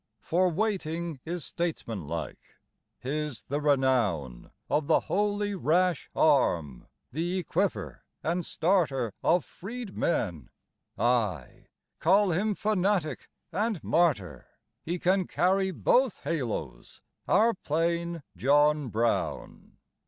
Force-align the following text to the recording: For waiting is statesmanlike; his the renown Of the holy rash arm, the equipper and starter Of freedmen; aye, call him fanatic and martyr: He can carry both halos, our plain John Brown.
For 0.23 0.49
waiting 0.49 1.19
is 1.25 1.45
statesmanlike; 1.45 2.55
his 2.97 3.43
the 3.43 3.61
renown 3.61 4.49
Of 4.67 4.87
the 4.87 5.01
holy 5.01 5.53
rash 5.53 6.09
arm, 6.15 6.87
the 7.11 7.37
equipper 7.43 7.99
and 8.23 8.43
starter 8.43 9.13
Of 9.23 9.45
freedmen; 9.45 10.49
aye, 10.97 11.67
call 11.99 12.31
him 12.31 12.55
fanatic 12.55 13.29
and 13.51 13.83
martyr: 13.83 14.47
He 14.81 14.97
can 14.97 15.27
carry 15.27 15.69
both 15.69 16.21
halos, 16.23 17.03
our 17.27 17.53
plain 17.53 18.23
John 18.35 18.87
Brown. 18.89 19.77